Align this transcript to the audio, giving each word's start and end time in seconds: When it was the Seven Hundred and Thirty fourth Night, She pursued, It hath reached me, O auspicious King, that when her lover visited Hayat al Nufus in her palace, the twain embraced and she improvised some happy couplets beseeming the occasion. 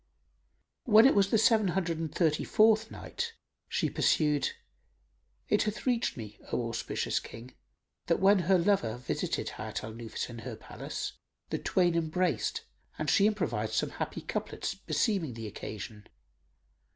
When 0.85 1.05
it 1.05 1.13
was 1.13 1.29
the 1.29 1.37
Seven 1.37 1.67
Hundred 1.67 1.99
and 1.99 2.11
Thirty 2.11 2.43
fourth 2.43 2.89
Night, 2.89 3.33
She 3.69 3.87
pursued, 3.87 4.49
It 5.47 5.61
hath 5.61 5.85
reached 5.85 6.17
me, 6.17 6.39
O 6.51 6.67
auspicious 6.69 7.19
King, 7.19 7.53
that 8.07 8.19
when 8.19 8.39
her 8.39 8.57
lover 8.57 8.97
visited 8.97 9.49
Hayat 9.59 9.83
al 9.83 9.93
Nufus 9.93 10.27
in 10.27 10.39
her 10.39 10.55
palace, 10.55 11.13
the 11.51 11.59
twain 11.59 11.93
embraced 11.93 12.63
and 12.97 13.11
she 13.11 13.27
improvised 13.27 13.75
some 13.75 13.91
happy 13.91 14.21
couplets 14.21 14.73
beseeming 14.73 15.35
the 15.35 15.45
occasion. 15.45 16.07